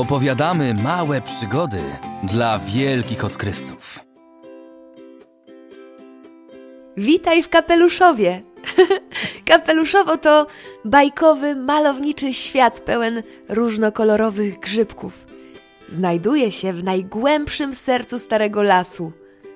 Opowiadamy 0.00 0.74
małe 0.74 1.20
przygody 1.20 1.78
dla 2.22 2.58
wielkich 2.58 3.24
odkrywców. 3.24 4.04
Witaj 6.96 7.42
w 7.42 7.48
kapeluszowie! 7.48 8.42
Kapeluszowo 9.48 10.16
to 10.16 10.46
bajkowy, 10.84 11.56
malowniczy 11.56 12.34
świat 12.34 12.80
pełen 12.80 13.22
różnokolorowych 13.48 14.58
grzybków. 14.58 15.26
Znajduje 15.88 16.52
się 16.52 16.72
w 16.72 16.84
najgłębszym 16.84 17.74
sercu 17.74 18.18
starego 18.18 18.62
lasu. 18.62 19.12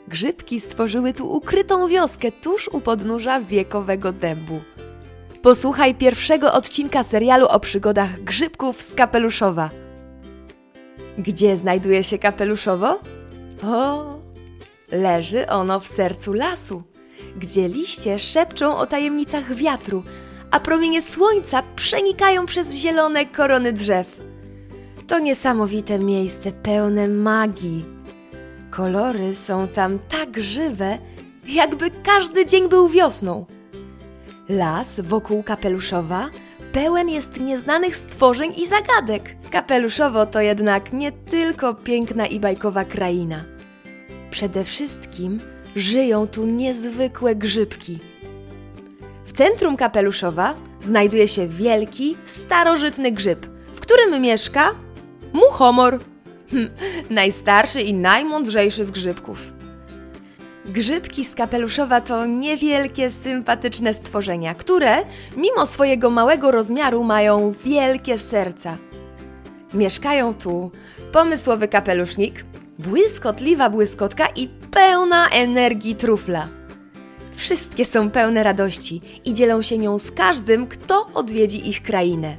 Grzybki 0.09 0.61
stworzyły 0.61 1.13
tu 1.13 1.33
ukrytą 1.33 1.89
wioskę 1.89 2.33
tuż 2.33 2.69
u 2.69 2.81
podnóża 2.81 3.41
wiekowego 3.41 4.13
dębu. 4.13 4.61
Posłuchaj 5.43 5.95
pierwszego 5.95 6.53
odcinka 6.53 7.05
serialu 7.05 7.47
o 7.47 7.61
przygodach 7.61 8.21
grzybków 8.21 8.83
z 8.83 8.95
Kapeluszowa. 8.95 9.84
Gdzie 11.19 11.57
znajduje 11.57 12.05
się 12.05 12.19
Kapeluszowo? 12.19 13.01
O, 13.65 14.05
leży 14.93 15.47
ono 15.47 15.81
w 15.81 15.89
sercu 15.89 16.33
lasu, 16.33 16.83
gdzie 17.37 17.69
liście 17.69 18.19
szepczą 18.19 18.77
o 18.77 18.87
tajemnicach 18.87 19.55
wiatru, 19.55 20.03
a 20.51 20.61
promienie 20.61 21.03
słońca 21.03 21.63
przenikają 21.77 22.47
przez 22.47 22.75
zielone 22.75 23.27
korony 23.27 23.73
drzew. 23.73 24.21
To 25.07 25.19
niesamowite 25.19 25.99
miejsce 25.99 26.53
pełne 26.53 27.09
magii. 27.09 27.85
Kolory 28.71 29.37
są 29.37 29.69
tam 29.69 29.99
tak 29.99 30.43
żywe, 30.43 30.99
jakby 31.47 31.91
każdy 31.91 32.47
dzień 32.47 32.69
był 32.69 32.89
wiosną. 32.89 33.47
Las 34.49 35.01
wokół 35.01 35.43
kapeluszowa 35.43 36.31
pełen 36.75 37.09
jest 37.09 37.41
nieznanych 37.41 37.97
stworzeń 37.97 38.53
i 38.57 38.67
zagadek. 38.67 39.37
Kapeluszowo 39.51 40.27
to 40.27 40.41
jednak 40.41 40.93
nie 40.93 41.13
tylko 41.13 41.75
piękna 41.75 42.27
i 42.27 42.41
bajkowa 42.41 42.85
kraina. 42.85 43.45
Przede 44.31 44.65
wszystkim 44.65 45.41
żyją 45.77 46.27
tu 46.27 46.47
niezwykłe 46.47 47.35
grzybki. 47.35 47.99
W 49.25 49.33
centrum 49.33 49.77
kapeluszowa 49.77 50.55
znajduje 50.81 51.29
się 51.29 51.47
wielki, 51.49 52.17
starożytny 52.27 53.13
grzyb, 53.13 53.47
w 53.75 53.81
którym 53.81 54.23
mieszka 54.23 54.71
muchomor. 55.33 56.01
Najstarszy 57.11 57.83
i 57.83 57.95
najmądrzejszy 57.95 58.85
z 58.85 58.91
grzybków. 58.91 59.54
Grzybki 60.67 61.25
z 61.25 61.35
kapeluszowa 61.35 62.01
to 62.01 62.27
niewielkie, 62.27 63.11
sympatyczne 63.11 63.95
stworzenia, 63.95 64.55
które, 64.55 64.97
mimo 65.37 65.67
swojego 65.67 66.11
małego 66.11 66.51
rozmiaru, 66.51 67.05
mają 67.05 67.55
wielkie 67.65 68.19
serca. 68.19 68.77
Mieszkają 69.75 70.35
tu 70.35 70.71
pomysłowy 71.13 71.69
kapelusznik, 71.69 72.45
błyskotliwa 72.79 73.71
błyskotka 73.71 74.27
i 74.37 74.49
pełna 74.49 75.29
energii 75.29 75.95
trufla. 75.95 76.49
Wszystkie 77.37 77.85
są 77.85 78.11
pełne 78.11 78.43
radości 78.43 79.01
i 79.25 79.33
dzielą 79.33 79.63
się 79.63 79.79
nią 79.79 79.99
z 79.99 80.11
każdym, 80.11 80.67
kto 80.67 81.07
odwiedzi 81.15 81.69
ich 81.69 81.83
krainę. 81.83 82.37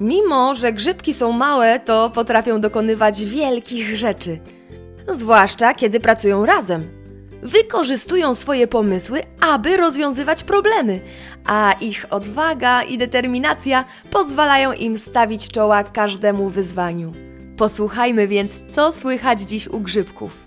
Mimo, 0.00 0.54
że 0.54 0.72
grzybki 0.72 1.14
są 1.14 1.32
małe, 1.32 1.80
to 1.80 2.10
potrafią 2.10 2.60
dokonywać 2.60 3.24
wielkich 3.24 3.96
rzeczy. 3.96 4.38
Zwłaszcza 5.08 5.74
kiedy 5.74 6.00
pracują 6.00 6.46
razem. 6.46 6.88
Wykorzystują 7.42 8.34
swoje 8.34 8.66
pomysły, 8.66 9.20
aby 9.40 9.76
rozwiązywać 9.76 10.44
problemy, 10.44 11.00
a 11.44 11.74
ich 11.80 12.06
odwaga 12.10 12.82
i 12.82 12.98
determinacja 12.98 13.84
pozwalają 14.10 14.72
im 14.72 14.98
stawić 14.98 15.48
czoła 15.48 15.84
każdemu 15.84 16.48
wyzwaniu. 16.48 17.12
Posłuchajmy 17.56 18.28
więc, 18.28 18.64
co 18.68 18.92
słychać 18.92 19.40
dziś 19.40 19.68
u 19.68 19.80
grzybków. 19.80 20.44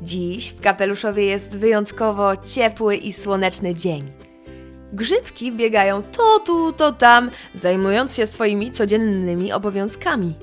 Dziś 0.00 0.48
w 0.48 0.60
kapeluszowie 0.60 1.24
jest 1.24 1.56
wyjątkowo 1.56 2.36
ciepły 2.36 2.96
i 2.96 3.12
słoneczny 3.12 3.74
dzień. 3.74 4.10
Grzybki 4.92 5.52
biegają 5.52 6.02
to 6.02 6.38
tu, 6.38 6.72
to 6.72 6.92
tam, 6.92 7.30
zajmując 7.54 8.14
się 8.14 8.26
swoimi 8.26 8.70
codziennymi 8.70 9.52
obowiązkami. 9.52 10.34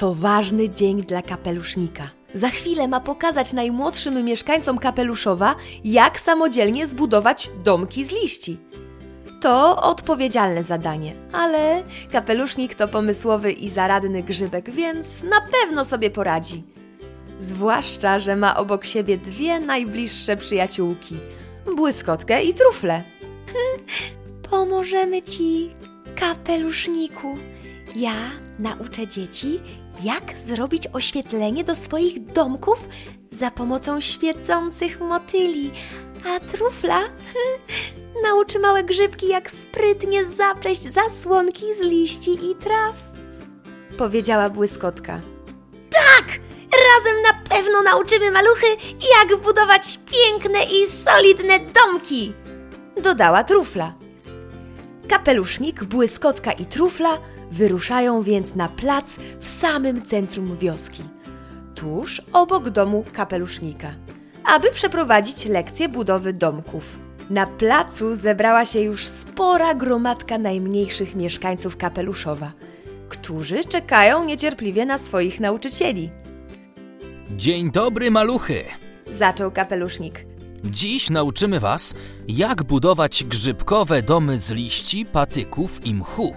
To 0.00 0.14
ważny 0.14 0.70
dzień 0.70 1.02
dla 1.02 1.22
kapelusznika. 1.22 2.10
Za 2.34 2.48
chwilę 2.48 2.88
ma 2.88 3.00
pokazać 3.00 3.52
najmłodszym 3.52 4.24
mieszkańcom 4.24 4.78
kapeluszowa, 4.78 5.56
jak 5.84 6.20
samodzielnie 6.20 6.86
zbudować 6.86 7.50
domki 7.64 8.04
z 8.04 8.12
liści. 8.12 8.58
To 9.40 9.82
odpowiedzialne 9.82 10.62
zadanie, 10.62 11.14
ale 11.32 11.82
kapelusznik 12.12 12.74
to 12.74 12.88
pomysłowy 12.88 13.52
i 13.52 13.68
zaradny 13.68 14.22
grzybek, 14.22 14.70
więc 14.70 15.22
na 15.22 15.40
pewno 15.40 15.84
sobie 15.84 16.10
poradzi. 16.10 16.64
Zwłaszcza, 17.38 18.18
że 18.18 18.36
ma 18.36 18.56
obok 18.56 18.84
siebie 18.84 19.18
dwie 19.18 19.60
najbliższe 19.60 20.36
przyjaciółki 20.36 21.16
błyskotkę 21.76 22.42
i 22.42 22.54
trufle. 22.54 23.02
Pomożemy 24.50 25.22
ci, 25.22 25.70
kapeluszniku. 26.16 27.36
Ja 27.96 28.14
nauczę 28.58 29.06
dzieci, 29.06 29.60
jak 30.02 30.38
zrobić 30.38 30.86
oświetlenie 30.92 31.64
do 31.64 31.74
swoich 31.74 32.24
domków 32.24 32.88
za 33.30 33.50
pomocą 33.50 34.00
świecących 34.00 35.00
motyli, 35.00 35.70
a 36.26 36.40
trufla 36.40 37.00
nauczy 38.24 38.58
małe 38.58 38.84
grzybki, 38.84 39.28
jak 39.28 39.50
sprytnie 39.50 40.26
zapleść 40.26 40.82
zasłonki 40.82 41.74
z 41.74 41.80
liści 41.80 42.30
i 42.50 42.54
traw. 42.54 42.96
Powiedziała 43.98 44.50
błyskotka. 44.50 45.20
Tak! 45.90 46.26
Razem 46.72 47.22
na 47.22 47.48
pewno 47.48 47.82
nauczymy 47.82 48.30
maluchy, 48.30 48.66
jak 49.18 49.42
budować 49.42 49.98
piękne 50.12 50.58
i 50.64 50.88
solidne 50.88 51.58
domki! 51.58 52.32
Dodała 53.02 53.44
trufla. 53.44 53.94
Kapelusznik, 55.08 55.84
błyskotka 55.84 56.52
i 56.52 56.66
trufla 56.66 57.18
wyruszają 57.50 58.22
więc 58.22 58.54
na 58.54 58.68
plac 58.68 59.16
w 59.40 59.48
samym 59.48 60.02
centrum 60.02 60.56
wioski, 60.56 61.02
tuż 61.74 62.22
obok 62.32 62.70
domu 62.70 63.04
kapelusznika, 63.12 63.94
aby 64.44 64.70
przeprowadzić 64.70 65.44
lekcję 65.44 65.88
budowy 65.88 66.32
domków. 66.32 66.96
Na 67.30 67.46
placu 67.46 68.14
zebrała 68.14 68.64
się 68.64 68.80
już 68.80 69.06
spora 69.06 69.74
gromadka 69.74 70.38
najmniejszych 70.38 71.14
mieszkańców 71.14 71.76
kapeluszowa, 71.76 72.52
którzy 73.08 73.64
czekają 73.64 74.24
niecierpliwie 74.24 74.86
na 74.86 74.98
swoich 74.98 75.40
nauczycieli. 75.40 76.10
Dzień 77.30 77.70
dobry, 77.70 78.10
maluchy! 78.10 78.64
Zaczął 79.12 79.50
kapelusznik. 79.50 80.26
Dziś 80.64 81.10
nauczymy 81.10 81.60
Was, 81.60 81.94
jak 82.28 82.62
budować 82.62 83.24
grzybkowe 83.24 84.02
domy 84.02 84.38
z 84.38 84.50
liści, 84.50 85.06
patyków 85.06 85.86
i 85.86 85.94
mchu. 85.94 86.34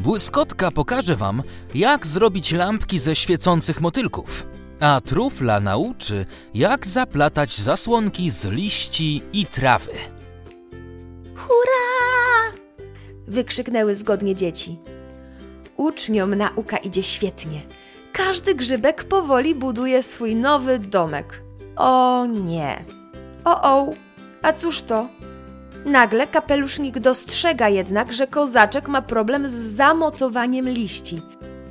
Błyskotka 0.00 0.70
pokaże 0.70 1.16
Wam, 1.16 1.42
jak 1.74 2.06
zrobić 2.06 2.52
lampki 2.52 2.98
ze 2.98 3.16
świecących 3.16 3.80
motylków, 3.80 4.46
a 4.80 5.00
trufla 5.00 5.60
nauczy, 5.60 6.26
jak 6.54 6.86
zaplatać 6.86 7.58
zasłonki 7.58 8.30
z 8.30 8.46
liści 8.46 9.22
i 9.32 9.46
trawy. 9.46 9.92
Hurra! 11.36 12.58
Wykrzyknęły 13.26 13.94
zgodnie 13.94 14.34
dzieci. 14.34 14.78
Uczniom 15.76 16.34
nauka 16.34 16.76
idzie 16.76 17.02
świetnie. 17.02 17.62
Każdy 18.12 18.54
grzybek 18.54 19.04
powoli 19.04 19.54
buduje 19.54 20.02
swój 20.02 20.36
nowy 20.36 20.78
domek. 20.78 21.42
O 21.76 22.26
nie. 22.26 22.84
O, 23.44 23.62
o, 23.62 23.92
a 24.42 24.52
cóż 24.52 24.82
to? 24.82 25.08
Nagle 25.84 26.26
kapelusznik 26.26 26.98
dostrzega 26.98 27.68
jednak, 27.68 28.12
że 28.12 28.26
kozaczek 28.26 28.88
ma 28.88 29.02
problem 29.02 29.48
z 29.48 29.52
zamocowaniem 29.52 30.68
liści. 30.68 31.22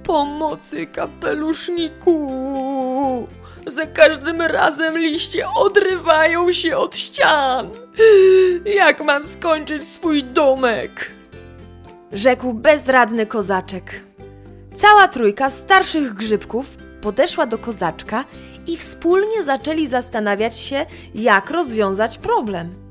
Pomocy, 0.03 0.85
kapeluszniku! 0.85 2.17
Za 3.67 3.85
każdym 3.85 4.41
razem 4.41 4.97
liście 4.97 5.47
odrywają 5.55 6.51
się 6.51 6.77
od 6.77 6.95
ścian. 6.95 7.69
Jak 8.65 9.03
mam 9.03 9.27
skończyć 9.27 9.87
swój 9.87 10.23
domek? 10.23 11.11
Rzekł 12.11 12.53
bezradny 12.53 13.25
kozaczek. 13.25 14.03
Cała 14.73 15.07
trójka 15.07 15.49
starszych 15.49 16.13
grzybków 16.13 16.77
podeszła 17.01 17.45
do 17.45 17.57
kozaczka 17.57 18.25
i 18.67 18.77
wspólnie 18.77 19.43
zaczęli 19.43 19.87
zastanawiać 19.87 20.57
się, 20.57 20.85
jak 21.15 21.51
rozwiązać 21.51 22.17
problem. 22.17 22.86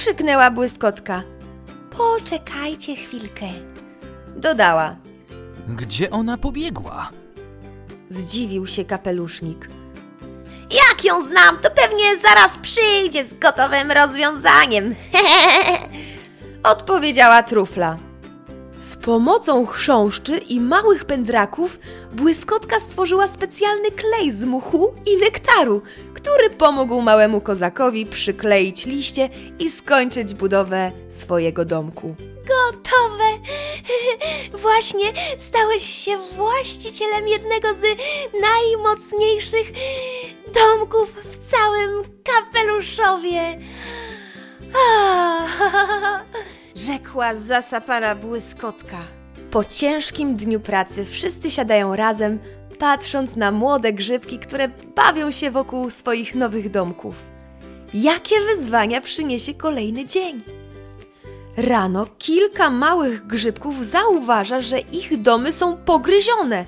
Krzyknęła 0.00 0.50
błyskotka. 0.50 1.22
Poczekajcie 1.96 2.96
chwilkę, 2.96 3.46
dodała. 4.36 4.96
Gdzie 5.68 6.10
ona 6.10 6.38
pobiegła? 6.38 7.10
Zdziwił 8.08 8.66
się 8.66 8.84
kapelusznik. 8.84 9.68
Jak 10.70 11.04
ją 11.04 11.20
znam, 11.20 11.58
to 11.58 11.70
pewnie 11.70 12.16
zaraz 12.16 12.58
przyjdzie 12.58 13.24
z 13.24 13.34
gotowym 13.34 13.90
rozwiązaniem. 13.90 14.94
Odpowiedziała 16.62 17.42
trufla. 17.42 17.96
Z 18.78 18.96
pomocą 18.96 19.66
chrząszczy 19.66 20.38
i 20.38 20.60
małych 20.60 21.04
pędraków 21.04 21.78
błyskotka 22.12 22.80
stworzyła 22.80 23.28
specjalny 23.28 23.90
klej 23.90 24.32
z 24.32 24.42
muchu 24.42 24.94
i 25.06 25.24
nektaru, 25.24 25.82
który 26.22 26.50
pomógł 26.50 27.00
małemu 27.00 27.40
kozakowi 27.40 28.06
przykleić 28.06 28.86
liście 28.86 29.28
i 29.58 29.70
skończyć 29.70 30.34
budowę 30.34 30.92
swojego 31.08 31.64
domku. 31.64 32.14
Gotowe! 32.48 33.24
Właśnie 34.62 35.12
stałeś 35.38 35.82
się 35.82 36.18
właścicielem 36.36 37.28
jednego 37.28 37.68
z 37.74 37.82
najmocniejszych 38.40 39.72
domków 40.54 41.14
w 41.24 41.50
całym 41.50 42.02
kapeluszowie. 42.24 43.58
Ah, 44.74 46.22
rzekła 46.86 47.34
zasapana 47.34 48.14
błyskotka. 48.14 48.98
Po 49.50 49.64
ciężkim 49.64 50.36
dniu 50.36 50.60
pracy 50.60 51.04
wszyscy 51.04 51.50
siadają 51.50 51.96
razem, 51.96 52.38
patrząc 52.80 53.36
na 53.36 53.52
młode 53.52 53.92
grzybki, 53.92 54.38
które 54.38 54.68
bawią 54.96 55.30
się 55.30 55.50
wokół 55.50 55.90
swoich 55.90 56.34
nowych 56.34 56.70
domków. 56.70 57.14
Jakie 57.94 58.34
wyzwania 58.40 59.00
przyniesie 59.00 59.54
kolejny 59.54 60.06
dzień? 60.06 60.42
Rano 61.56 62.06
kilka 62.18 62.70
małych 62.70 63.26
grzybków 63.26 63.86
zauważa, 63.86 64.60
że 64.60 64.78
ich 64.78 65.22
domy 65.22 65.52
są 65.52 65.76
pogryzione. 65.76 66.64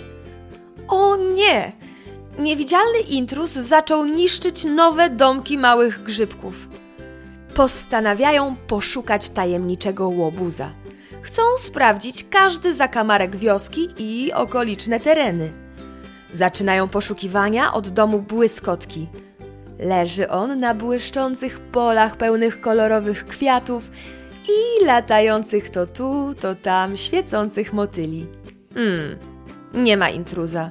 O 0.88 1.16
nie! 1.16 1.72
Niewidzialny 2.38 2.98
intruz 2.98 3.50
zaczął 3.50 4.04
niszczyć 4.04 4.64
nowe 4.64 5.10
domki 5.10 5.58
małych 5.58 6.02
grzybków. 6.02 6.68
Postanawiają 7.54 8.56
poszukać 8.66 9.28
tajemniczego 9.28 10.08
łobuza. 10.08 10.70
Chcą 11.22 11.42
sprawdzić 11.58 12.24
każdy 12.30 12.72
zakamarek 12.72 13.36
wioski 13.36 13.88
i 13.98 14.32
okoliczne 14.32 15.00
tereny. 15.00 15.61
Zaczynają 16.32 16.88
poszukiwania 16.88 17.72
od 17.72 17.88
domu 17.88 18.18
błyskotki. 18.18 19.08
Leży 19.78 20.28
on 20.28 20.60
na 20.60 20.74
błyszczących 20.74 21.60
polach 21.60 22.16
pełnych 22.16 22.60
kolorowych 22.60 23.26
kwiatów 23.26 23.90
i 24.48 24.84
latających 24.84 25.70
to 25.70 25.86
tu, 25.86 26.34
to 26.40 26.54
tam 26.54 26.96
świecących 26.96 27.72
motyli. 27.72 28.26
Hmm, 28.74 29.18
nie 29.74 29.96
ma 29.96 30.10
intruza. 30.10 30.70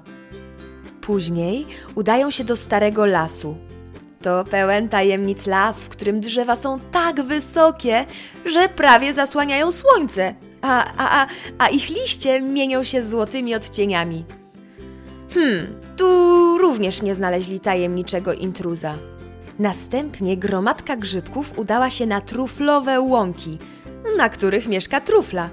Później 1.01 1.65
udają 1.95 2.31
się 2.31 2.43
do 2.43 2.57
starego 2.57 3.05
lasu. 3.05 3.57
To 4.21 4.45
pełen 4.45 4.89
tajemnic 4.89 5.47
las, 5.47 5.83
w 5.83 5.89
którym 5.89 6.21
drzewa 6.21 6.55
są 6.55 6.79
tak 6.79 7.21
wysokie, 7.21 8.05
że 8.45 8.69
prawie 8.69 9.13
zasłaniają 9.13 9.71
słońce, 9.71 10.35
a, 10.61 10.85
a, 10.97 11.23
a, 11.23 11.27
a 11.57 11.67
ich 11.67 11.89
liście 11.89 12.41
mienią 12.41 12.83
się 12.83 13.05
złotymi 13.05 13.55
odcieniami. 13.55 14.25
Hmm, 15.33 15.67
tu 15.97 16.07
również 16.57 17.01
nie 17.01 17.15
znaleźli 17.15 17.59
tajemniczego 17.59 18.33
intruza. 18.33 18.97
Następnie 19.59 20.37
gromadka 20.37 20.95
grzybków 20.95 21.59
udała 21.59 21.89
się 21.89 22.05
na 22.05 22.21
truflowe 22.21 23.01
łąki, 23.01 23.57
na 24.17 24.29
których 24.29 24.67
mieszka 24.67 25.01
trufla. 25.01 25.49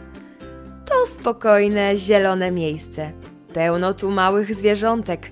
To 0.85 1.07
spokojne, 1.07 1.97
zielone 1.97 2.51
miejsce. 2.51 3.13
Pełno 3.53 3.95
tu 3.95 4.11
małych 4.11 4.55
zwierzątek, 4.55 5.31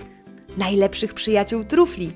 najlepszych 0.56 1.14
przyjaciół 1.14 1.64
trufli. 1.64 2.12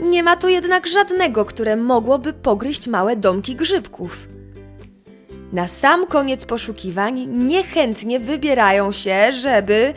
Nie 0.00 0.22
ma 0.22 0.36
tu 0.36 0.48
jednak 0.48 0.86
żadnego, 0.86 1.44
które 1.44 1.76
mogłoby 1.76 2.32
pogryźć 2.32 2.88
małe 2.88 3.16
domki 3.16 3.56
grzybków. 3.56 4.28
Na 5.52 5.68
sam 5.68 6.06
koniec 6.06 6.44
poszukiwań 6.44 7.26
niechętnie 7.28 8.20
wybierają 8.20 8.92
się, 8.92 9.32
żeby 9.32 9.94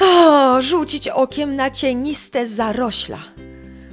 o, 0.00 0.62
rzucić 0.62 1.08
okiem 1.08 1.56
na 1.56 1.70
cieniste 1.70 2.46
zarośla. 2.46 3.18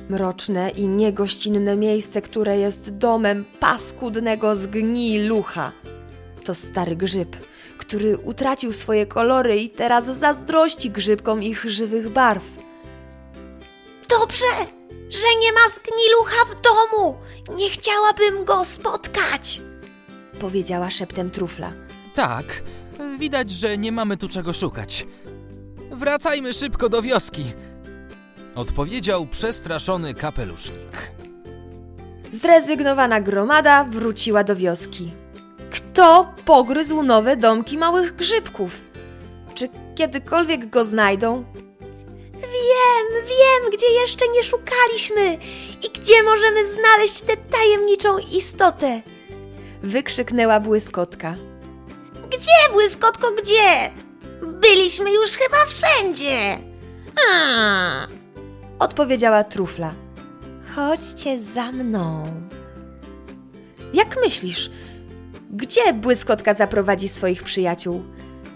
Mroczne 0.09 0.69
i 0.69 0.88
niegościnne 0.88 1.77
miejsce, 1.77 2.21
które 2.21 2.57
jest 2.57 2.98
domem 2.98 3.45
paskudnego 3.59 4.56
zgnilucha. 4.56 5.71
To 6.44 6.56
stary 6.56 6.95
grzyb, 6.95 7.36
który 7.77 8.18
utracił 8.18 8.74
swoje 8.74 9.06
kolory 9.06 9.57
i 9.57 9.69
teraz 9.69 10.06
zazdrości 10.06 10.89
grzybkom 10.89 11.44
ich 11.44 11.63
żywych 11.63 12.09
barw. 12.09 12.44
Dobrze, 14.09 14.48
że 15.09 15.27
nie 15.42 15.51
ma 15.54 15.69
zgnilucha 15.69 16.45
w 16.45 16.62
domu. 16.62 17.15
Nie 17.57 17.69
chciałabym 17.69 18.45
go 18.45 18.65
spotkać, 18.65 19.62
powiedziała 20.39 20.89
szeptem 20.92 21.31
trufla. 21.31 21.74
Tak, 22.13 22.63
widać, 23.19 23.51
że 23.51 23.77
nie 23.77 23.92
mamy 23.92 24.18
tu 24.18 24.27
czego 24.30 24.54
szukać. 24.54 25.07
Wracajmy 25.97 26.53
szybko 26.53 26.89
do 26.89 27.01
wioski. 27.01 27.44
Odpowiedział 28.55 29.27
przestraszony 29.27 30.13
kapelusznik. 30.13 31.11
Zrezygnowana 32.31 33.21
gromada 33.21 33.83
wróciła 33.83 34.44
do 34.44 34.55
wioski. 34.55 35.11
Kto 35.71 36.33
pogryzł 36.45 37.03
nowe 37.03 37.38
domki 37.38 37.77
małych 37.77 38.15
grzybków? 38.15 38.81
Czy 39.55 39.69
kiedykolwiek 39.95 40.69
go 40.69 40.85
znajdą? 40.85 41.45
Wiem, 42.33 43.25
wiem, 43.27 43.71
gdzie 43.73 43.91
jeszcze 44.01 44.25
nie 44.27 44.44
szukaliśmy 44.44 45.38
i 45.83 45.89
gdzie 45.99 46.23
możemy 46.23 46.67
znaleźć 46.73 47.21
tę 47.21 47.38
tajemniczą 47.38 48.17
istotę. 48.17 49.01
Wykrzyknęła 49.83 50.59
błyskotka. 50.59 51.35
Gdzie, 52.29 52.73
błyskotko, 52.73 53.31
gdzie? 53.31 53.91
Byliśmy 54.47 55.13
już 55.13 55.29
chyba 55.31 55.57
wszędzie. 55.67 56.57
A, 57.31 58.07
odpowiedziała 58.79 59.44
trufla. 59.44 59.94
Chodźcie 60.75 61.39
za 61.39 61.71
mną. 61.71 62.25
Jak 63.94 64.17
myślisz, 64.23 64.69
gdzie 65.51 65.94
błyskotka 65.94 66.53
zaprowadzi 66.53 67.07
swoich 67.07 67.44
przyjaciół? 67.44 68.03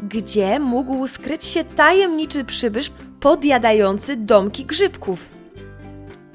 Gdzie 0.03 0.59
mógł 0.59 1.07
skryć 1.07 1.45
się 1.45 1.63
tajemniczy 1.63 2.45
przybysz 2.45 2.91
podjadający 3.19 4.15
domki 4.15 4.65
grzybków? 4.65 5.29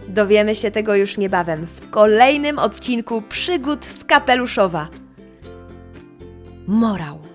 Dowiemy 0.08 0.54
się 0.54 0.70
tego 0.70 0.94
już 0.94 1.18
niebawem 1.18 1.66
w 1.66 1.90
kolejnym 1.90 2.58
odcinku 2.58 3.22
Przygód 3.22 3.84
z 3.84 4.04
Kapeluszowa. 4.04 4.88
Morał. 6.66 7.25